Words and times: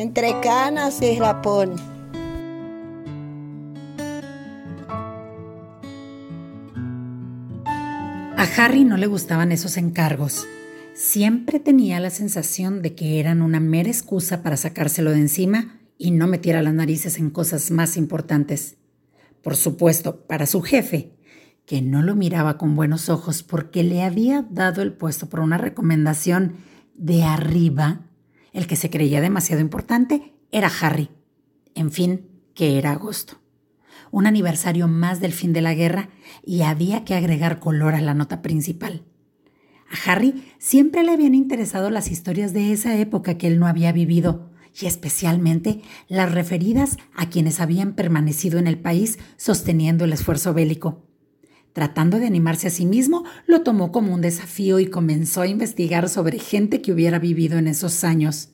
entre 0.00 0.40
canas 0.40 1.02
y 1.02 1.18
rapón. 1.18 1.74
A 7.66 8.48
Harry 8.56 8.84
no 8.84 8.96
le 8.96 9.06
gustaban 9.06 9.52
esos 9.52 9.76
encargos. 9.76 10.46
Siempre 10.94 11.60
tenía 11.60 12.00
la 12.00 12.08
sensación 12.08 12.80
de 12.80 12.94
que 12.94 13.20
eran 13.20 13.42
una 13.42 13.60
mera 13.60 13.90
excusa 13.90 14.42
para 14.42 14.56
sacárselo 14.56 15.10
de 15.10 15.18
encima 15.18 15.78
y 15.98 16.12
no 16.12 16.26
metiera 16.26 16.62
las 16.62 16.72
narices 16.72 17.18
en 17.18 17.28
cosas 17.28 17.70
más 17.70 17.98
importantes. 17.98 18.78
Por 19.42 19.54
supuesto, 19.54 20.24
para 20.26 20.46
su 20.46 20.62
jefe, 20.62 21.12
que 21.66 21.82
no 21.82 22.00
lo 22.00 22.16
miraba 22.16 22.56
con 22.56 22.74
buenos 22.74 23.10
ojos 23.10 23.42
porque 23.42 23.84
le 23.84 24.02
había 24.02 24.46
dado 24.48 24.80
el 24.80 24.94
puesto 24.94 25.28
por 25.28 25.40
una 25.40 25.58
recomendación 25.58 26.54
de 26.94 27.22
arriba, 27.22 28.06
el 28.52 28.66
que 28.66 28.76
se 28.76 28.90
creía 28.90 29.20
demasiado 29.20 29.60
importante 29.60 30.34
era 30.52 30.70
Harry. 30.80 31.10
En 31.74 31.90
fin, 31.90 32.28
que 32.54 32.78
era 32.78 32.92
agosto. 32.92 33.40
Un 34.10 34.26
aniversario 34.26 34.88
más 34.88 35.20
del 35.20 35.32
fin 35.32 35.52
de 35.52 35.60
la 35.60 35.74
guerra 35.74 36.10
y 36.44 36.62
había 36.62 37.04
que 37.04 37.14
agregar 37.14 37.60
color 37.60 37.94
a 37.94 38.00
la 38.00 38.14
nota 38.14 38.42
principal. 38.42 39.04
A 39.90 40.10
Harry 40.10 40.44
siempre 40.58 41.02
le 41.02 41.12
habían 41.12 41.34
interesado 41.34 41.90
las 41.90 42.10
historias 42.10 42.52
de 42.52 42.72
esa 42.72 42.96
época 42.96 43.38
que 43.38 43.46
él 43.46 43.58
no 43.58 43.66
había 43.66 43.92
vivido, 43.92 44.50
y 44.80 44.86
especialmente 44.86 45.82
las 46.08 46.32
referidas 46.32 46.96
a 47.14 47.28
quienes 47.28 47.60
habían 47.60 47.94
permanecido 47.94 48.58
en 48.58 48.68
el 48.68 48.78
país 48.78 49.18
sosteniendo 49.36 50.04
el 50.04 50.12
esfuerzo 50.12 50.54
bélico. 50.54 51.09
Tratando 51.72 52.18
de 52.18 52.26
animarse 52.26 52.66
a 52.66 52.70
sí 52.70 52.84
mismo, 52.84 53.24
lo 53.46 53.62
tomó 53.62 53.92
como 53.92 54.12
un 54.12 54.20
desafío 54.20 54.80
y 54.80 54.86
comenzó 54.86 55.42
a 55.42 55.46
investigar 55.46 56.08
sobre 56.08 56.38
gente 56.38 56.82
que 56.82 56.92
hubiera 56.92 57.18
vivido 57.18 57.58
en 57.58 57.68
esos 57.68 58.02
años. 58.02 58.50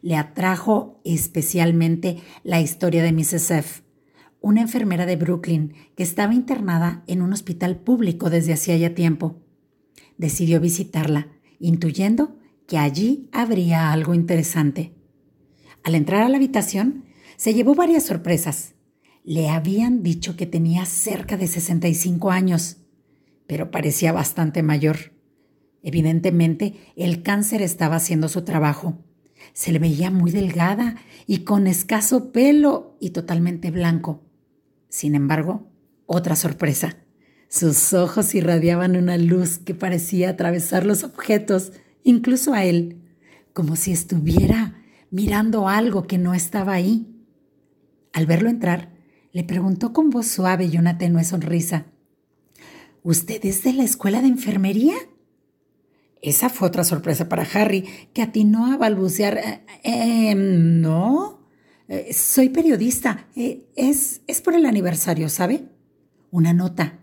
Le 0.00 0.16
atrajo 0.16 1.00
especialmente 1.04 2.22
la 2.42 2.60
historia 2.60 3.02
de 3.02 3.12
Mrs. 3.12 3.50
F., 3.50 3.82
una 4.40 4.60
enfermera 4.60 5.06
de 5.06 5.16
Brooklyn 5.16 5.74
que 5.96 6.02
estaba 6.02 6.34
internada 6.34 7.02
en 7.06 7.22
un 7.22 7.32
hospital 7.32 7.76
público 7.76 8.28
desde 8.28 8.52
hacía 8.52 8.76
ya 8.76 8.94
tiempo. 8.94 9.40
Decidió 10.18 10.60
visitarla, 10.60 11.28
intuyendo 11.58 12.36
que 12.66 12.78
allí 12.78 13.28
habría 13.32 13.92
algo 13.92 14.14
interesante. 14.14 14.92
Al 15.82 15.94
entrar 15.94 16.22
a 16.22 16.28
la 16.28 16.36
habitación, 16.36 17.04
se 17.36 17.54
llevó 17.54 17.74
varias 17.74 18.04
sorpresas. 18.04 18.73
Le 19.26 19.48
habían 19.48 20.02
dicho 20.02 20.36
que 20.36 20.44
tenía 20.44 20.84
cerca 20.84 21.38
de 21.38 21.46
65 21.46 22.30
años, 22.30 22.76
pero 23.46 23.70
parecía 23.70 24.12
bastante 24.12 24.62
mayor. 24.62 25.14
Evidentemente, 25.82 26.74
el 26.94 27.22
cáncer 27.22 27.62
estaba 27.62 27.96
haciendo 27.96 28.28
su 28.28 28.42
trabajo. 28.42 29.02
Se 29.54 29.72
le 29.72 29.78
veía 29.78 30.10
muy 30.10 30.30
delgada 30.30 30.96
y 31.26 31.38
con 31.38 31.66
escaso 31.66 32.32
pelo 32.32 32.98
y 33.00 33.10
totalmente 33.10 33.70
blanco. 33.70 34.22
Sin 34.90 35.14
embargo, 35.14 35.72
otra 36.04 36.36
sorpresa. 36.36 36.98
Sus 37.48 37.94
ojos 37.94 38.34
irradiaban 38.34 38.94
una 38.94 39.16
luz 39.16 39.56
que 39.56 39.74
parecía 39.74 40.30
atravesar 40.30 40.84
los 40.84 41.02
objetos, 41.02 41.72
incluso 42.02 42.52
a 42.52 42.64
él, 42.64 43.00
como 43.54 43.76
si 43.76 43.90
estuviera 43.92 44.82
mirando 45.10 45.66
algo 45.66 46.06
que 46.06 46.18
no 46.18 46.34
estaba 46.34 46.74
ahí. 46.74 47.06
Al 48.12 48.26
verlo 48.26 48.50
entrar, 48.50 48.93
le 49.34 49.42
preguntó 49.42 49.92
con 49.92 50.10
voz 50.10 50.28
suave 50.28 50.66
y 50.66 50.78
una 50.78 50.96
tenue 50.96 51.24
sonrisa. 51.24 51.86
¿Usted 53.02 53.44
es 53.44 53.64
de 53.64 53.72
la 53.72 53.82
escuela 53.82 54.22
de 54.22 54.28
enfermería? 54.28 54.94
Esa 56.22 56.48
fue 56.48 56.68
otra 56.68 56.84
sorpresa 56.84 57.28
para 57.28 57.42
Harry, 57.42 57.84
que 58.14 58.22
atinó 58.22 58.72
a 58.72 58.76
balbucear. 58.76 59.36
Eh, 59.36 60.30
em, 60.30 60.80
no, 60.80 61.48
eh, 61.88 62.14
soy 62.14 62.48
periodista. 62.50 63.26
Eh, 63.34 63.66
es, 63.74 64.22
es 64.28 64.40
por 64.40 64.54
el 64.54 64.66
aniversario, 64.66 65.28
¿sabe? 65.28 65.64
Una 66.30 66.52
nota. 66.52 67.00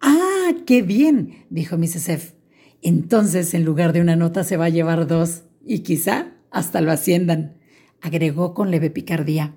Ah, 0.00 0.50
qué 0.66 0.82
bien, 0.82 1.46
dijo 1.50 1.78
Mrs. 1.78 2.08
F. 2.08 2.34
Entonces, 2.82 3.54
en 3.54 3.64
lugar 3.64 3.92
de 3.92 4.00
una 4.00 4.16
nota, 4.16 4.42
se 4.42 4.56
va 4.56 4.64
a 4.64 4.70
llevar 4.70 5.06
dos, 5.06 5.44
y 5.64 5.80
quizá 5.80 6.32
hasta 6.50 6.80
lo 6.80 6.90
asciendan, 6.90 7.58
agregó 8.00 8.54
con 8.54 8.72
leve 8.72 8.90
picardía. 8.90 9.54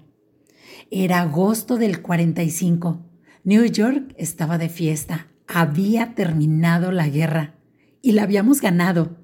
Era 0.90 1.22
agosto 1.22 1.78
del 1.78 2.02
45. 2.02 3.06
New 3.44 3.66
York 3.66 4.14
estaba 4.18 4.58
de 4.58 4.69
fiesta. 4.69 5.28
Había 5.47 6.16
terminado 6.16 6.92
la 6.92 7.08
guerra 7.08 7.56
y 8.02 8.14
la 8.14 8.24
habíamos 8.24 8.62
ganado. 8.62 9.18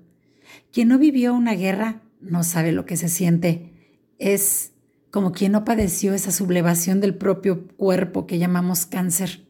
Quien 0.72 0.90
no 0.90 0.98
vivió 0.98 1.34
una 1.34 1.54
guerra 1.54 2.02
no 2.22 2.44
sabe 2.44 2.72
lo 2.72 2.86
que 2.86 2.98
se 2.98 3.10
siente. 3.10 3.96
Es 4.20 4.74
como 5.12 5.32
quien 5.32 5.54
no 5.54 5.64
padeció 5.66 6.14
esa 6.14 6.32
sublevación 6.32 7.00
del 7.00 7.16
propio 7.16 7.68
cuerpo 7.78 8.28
que 8.28 8.40
llamamos 8.40 8.86
cáncer. 8.86 9.48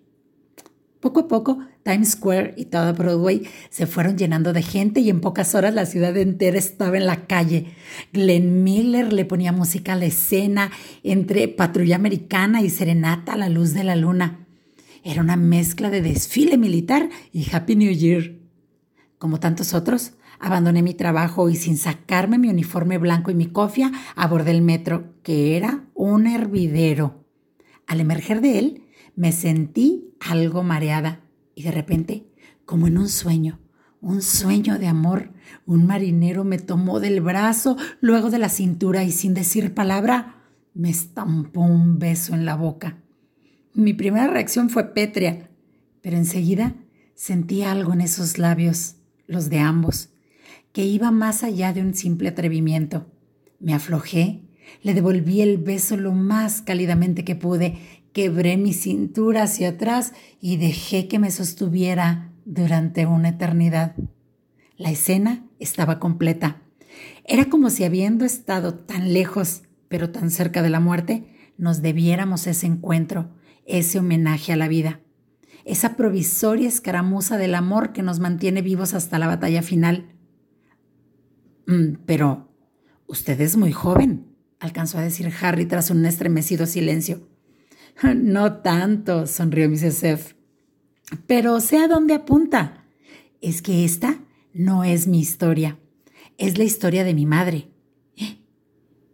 Poco 0.99 1.21
a 1.21 1.27
poco, 1.27 1.59
Times 1.87 2.09
Square 2.09 2.53
y 2.57 2.65
toda 2.65 2.91
Broadway 2.91 3.47
se 3.69 3.87
fueron 3.87 4.17
llenando 4.17 4.51
de 4.51 4.61
gente 4.61 4.99
y 4.99 5.09
en 5.09 5.21
pocas 5.21 5.55
horas 5.55 5.73
la 5.73 5.85
ciudad 5.85 6.17
entera 6.17 6.57
estaba 6.57 6.97
en 6.97 7.05
la 7.05 7.27
calle. 7.27 7.67
Glenn 8.11 8.65
Miller 8.65 9.13
le 9.13 9.23
ponía 9.23 9.53
música 9.53 9.93
a 9.93 9.95
la 9.95 10.03
escena 10.03 10.69
entre 11.03 11.47
patrulla 11.47 11.95
americana 11.95 12.61
y 12.61 12.69
serenata 12.69 13.33
a 13.33 13.37
la 13.37 13.47
luz 13.47 13.73
de 13.73 13.85
la 13.85 13.95
luna. 13.95 14.45
Era 15.01 15.21
una 15.21 15.37
mezcla 15.37 15.89
de 15.89 16.01
desfile 16.01 16.57
militar 16.57 17.07
y 17.31 17.47
Happy 17.55 17.77
New 17.77 17.93
Year. 17.93 18.35
Como 19.17 19.39
tantos 19.39 19.73
otros, 19.73 20.11
abandoné 20.41 20.81
mi 20.81 20.93
trabajo 20.93 21.49
y 21.49 21.55
sin 21.55 21.77
sacarme 21.77 22.37
mi 22.37 22.49
uniforme 22.49 22.97
blanco 22.97 23.31
y 23.31 23.35
mi 23.35 23.45
cofia, 23.45 23.93
abordé 24.17 24.51
el 24.51 24.61
metro, 24.61 25.13
que 25.23 25.55
era 25.55 25.85
un 25.93 26.27
hervidero. 26.27 27.23
Al 27.87 28.01
emerger 28.01 28.41
de 28.41 28.59
él, 28.59 28.83
me 29.15 29.31
sentí 29.31 30.13
algo 30.19 30.63
mareada 30.63 31.21
y 31.57 31.63
de 31.63 31.71
repente, 31.71 32.27
como 32.65 32.85
en 32.85 32.99
un 32.99 33.09
sueño, 33.09 33.59
un 33.99 34.21
sueño 34.21 34.77
de 34.77 34.85
amor, 34.85 35.31
un 35.65 35.87
marinero 35.87 36.43
me 36.43 36.59
tomó 36.59 36.99
del 36.99 37.19
brazo, 37.19 37.77
luego 37.99 38.29
de 38.29 38.37
la 38.37 38.49
cintura 38.49 39.03
y 39.03 39.11
sin 39.11 39.33
decir 39.33 39.73
palabra, 39.73 40.35
me 40.75 40.91
estampó 40.91 41.61
un 41.61 41.97
beso 41.97 42.35
en 42.35 42.45
la 42.45 42.55
boca. 42.55 43.01
Mi 43.73 43.95
primera 43.95 44.27
reacción 44.27 44.69
fue 44.69 44.93
pétrea, 44.93 45.49
pero 46.01 46.15
enseguida 46.15 46.75
sentí 47.15 47.63
algo 47.63 47.91
en 47.93 48.01
esos 48.01 48.37
labios, 48.37 48.97
los 49.25 49.49
de 49.49 49.57
ambos, 49.57 50.11
que 50.73 50.85
iba 50.85 51.09
más 51.09 51.43
allá 51.43 51.73
de 51.73 51.81
un 51.81 51.95
simple 51.95 52.29
atrevimiento. 52.29 53.07
Me 53.59 53.73
aflojé, 53.73 54.43
le 54.83 54.93
devolví 54.93 55.41
el 55.41 55.57
beso 55.57 55.97
lo 55.97 56.11
más 56.11 56.61
cálidamente 56.61 57.25
que 57.25 57.35
pude 57.35 57.79
Quebré 58.17 58.57
mi 58.57 58.73
cintura 58.73 59.43
hacia 59.43 59.69
atrás 59.69 60.11
y 60.41 60.57
dejé 60.57 61.07
que 61.07 61.19
me 61.19 61.29
sostuviera 61.29 62.33
durante 62.45 63.05
una 63.05 63.29
eternidad. 63.29 63.95
La 64.75 64.89
escena 64.89 65.45
estaba 65.59 65.99
completa. 65.99 66.63
Era 67.25 67.45
como 67.45 67.69
si 67.69 67.83
habiendo 67.83 68.25
estado 68.25 68.73
tan 68.73 69.13
lejos, 69.13 69.61
pero 69.87 70.09
tan 70.09 70.31
cerca 70.31 70.63
de 70.63 70.71
la 70.71 70.79
muerte, 70.79 71.27
nos 71.59 71.83
debiéramos 71.83 72.47
ese 72.47 72.65
encuentro, 72.65 73.29
ese 73.67 73.99
homenaje 73.99 74.51
a 74.51 74.55
la 74.55 74.67
vida, 74.67 74.99
esa 75.63 75.95
provisoria 75.95 76.67
escaramuza 76.67 77.37
del 77.37 77.53
amor 77.53 77.93
que 77.93 78.01
nos 78.01 78.19
mantiene 78.19 78.63
vivos 78.63 78.95
hasta 78.95 79.19
la 79.19 79.27
batalla 79.27 79.61
final. 79.61 80.11
Mm, 81.67 81.97
pero 82.07 82.51
usted 83.05 83.39
es 83.41 83.57
muy 83.57 83.73
joven, 83.73 84.35
alcanzó 84.59 84.97
a 84.97 85.01
decir 85.01 85.31
Harry 85.39 85.67
tras 85.67 85.91
un 85.91 86.03
estremecido 86.03 86.65
silencio. 86.65 87.36
No 88.15 88.57
tanto, 88.57 89.27
sonrió 89.27 89.69
Mrs. 89.69 90.03
F. 90.03 90.35
Pero 91.25 91.59
sé 91.59 91.77
a 91.77 91.87
dónde 91.87 92.13
apunta. 92.13 92.85
Es 93.41 93.61
que 93.61 93.85
esta 93.85 94.19
no 94.53 94.83
es 94.83 95.07
mi 95.07 95.19
historia, 95.19 95.77
es 96.37 96.57
la 96.57 96.63
historia 96.63 97.03
de 97.03 97.13
mi 97.13 97.25
madre. 97.25 97.69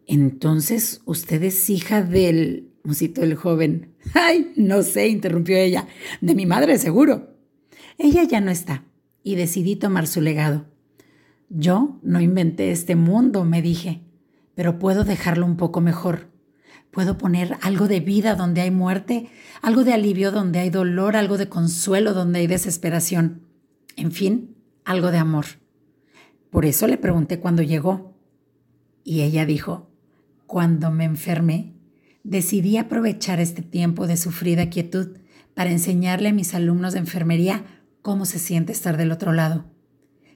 Entonces, 0.05 1.01
usted 1.05 1.41
es 1.43 1.69
hija 1.69 2.03
del... 2.03 2.71
musito 2.83 3.23
el 3.23 3.35
joven. 3.35 3.95
Ay, 4.13 4.51
no 4.55 4.83
sé, 4.83 5.07
interrumpió 5.07 5.57
ella. 5.57 5.87
De 6.21 6.35
mi 6.35 6.45
madre, 6.45 6.77
seguro. 6.77 7.37
Ella 7.97 8.23
ya 8.23 8.41
no 8.41 8.51
está, 8.51 8.83
y 9.23 9.35
decidí 9.35 9.75
tomar 9.75 10.07
su 10.07 10.19
legado. 10.19 10.65
Yo 11.49 11.99
no 12.03 12.19
inventé 12.19 12.71
este 12.71 12.95
mundo, 12.95 13.45
me 13.45 13.61
dije, 13.61 14.01
pero 14.55 14.79
puedo 14.79 15.03
dejarlo 15.03 15.45
un 15.45 15.57
poco 15.57 15.79
mejor. 15.79 16.32
Puedo 16.93 17.17
poner 17.17 17.57
algo 17.61 17.87
de 17.87 18.01
vida 18.01 18.35
donde 18.35 18.61
hay 18.61 18.69
muerte, 18.69 19.27
algo 19.63 19.83
de 19.83 19.93
alivio 19.93 20.31
donde 20.31 20.59
hay 20.59 20.69
dolor, 20.69 21.15
algo 21.15 21.39
de 21.39 21.49
consuelo 21.49 22.13
donde 22.13 22.37
hay 22.37 22.47
desesperación. 22.47 23.41
En 23.95 24.11
fin, 24.11 24.55
algo 24.85 25.09
de 25.09 25.17
amor. 25.17 25.45
Por 26.51 26.65
eso 26.65 26.85
le 26.85 26.97
pregunté 26.99 27.39
cuándo 27.39 27.63
llegó. 27.63 28.13
Y 29.03 29.21
ella 29.21 29.47
dijo, 29.47 29.89
cuando 30.45 30.91
me 30.91 31.05
enfermé, 31.05 31.73
decidí 32.23 32.77
aprovechar 32.77 33.39
este 33.39 33.63
tiempo 33.63 34.05
de 34.05 34.15
sufrida 34.15 34.69
quietud 34.69 35.17
para 35.55 35.71
enseñarle 35.71 36.29
a 36.29 36.33
mis 36.33 36.53
alumnos 36.53 36.93
de 36.93 36.99
enfermería 36.99 37.65
cómo 38.03 38.25
se 38.25 38.37
siente 38.37 38.71
estar 38.71 38.97
del 38.97 39.11
otro 39.11 39.33
lado. 39.33 39.65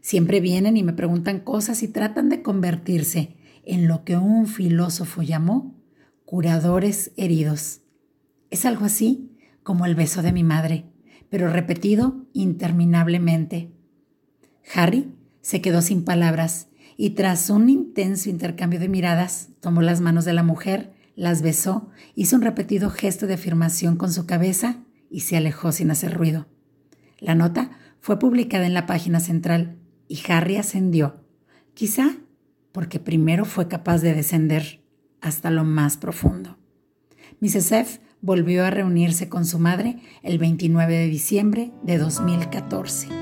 Siempre 0.02 0.40
vienen 0.40 0.76
y 0.76 0.82
me 0.82 0.94
preguntan 0.94 1.40
cosas 1.40 1.84
y 1.84 1.88
tratan 1.88 2.30
de 2.30 2.42
convertirse 2.42 3.36
en 3.64 3.88
lo 3.88 4.04
que 4.04 4.18
un 4.18 4.48
filósofo 4.48 5.22
llamó 5.22 5.77
curadores 6.28 7.14
heridos. 7.16 7.84
Es 8.50 8.66
algo 8.66 8.84
así 8.84 9.32
como 9.64 9.86
el 9.86 9.96
beso 9.96 10.22
de 10.22 10.34
mi 10.34 10.44
madre, 10.44 10.84
pero 11.30 11.50
repetido 11.50 12.26
interminablemente. 12.34 13.72
Harry 14.76 15.16
se 15.40 15.62
quedó 15.62 15.82
sin 15.82 16.04
palabras 16.04 16.68
y 16.98 17.12
tras 17.12 17.50
un 17.50 17.70
intenso 17.70 18.30
intercambio 18.30 18.78
de 18.78 18.90
miradas, 18.90 19.52
tomó 19.62 19.82
las 19.82 20.02
manos 20.02 20.26
de 20.26 20.34
la 20.34 20.44
mujer, 20.44 20.92
las 21.16 21.42
besó, 21.42 21.92
hizo 22.14 22.36
un 22.36 22.42
repetido 22.42 22.90
gesto 22.90 23.26
de 23.26 23.36
afirmación 23.36 23.96
con 23.96 24.12
su 24.12 24.26
cabeza 24.26 24.84
y 25.10 25.22
se 25.22 25.38
alejó 25.38 25.72
sin 25.72 25.92
hacer 25.92 26.14
ruido. 26.14 26.48
La 27.20 27.36
nota 27.36 27.72
fue 28.02 28.20
publicada 28.20 28.66
en 28.66 28.74
la 28.74 28.86
página 28.86 29.22
central 29.22 29.78
y 30.10 30.20
Harry 30.28 30.58
ascendió, 30.58 31.24
quizá 31.74 32.18
porque 32.74 33.00
primero 33.00 33.46
fue 33.46 33.70
capaz 33.70 34.02
de 34.02 34.14
descender 34.14 34.86
hasta 35.22 35.50
lo 35.50 35.64
más 35.64 35.98
profundo. 35.98 36.58
Mrs. 37.40 37.72
F 37.72 38.00
volvió 38.22 38.66
a 38.66 38.70
reunirse 38.70 39.30
con 39.30 39.46
su 39.46 39.60
madre 39.60 39.98
el 40.24 40.38
29 40.38 40.98
de 40.98 41.08
diciembre 41.08 41.72
de 41.84 41.98
2014. 41.98 43.17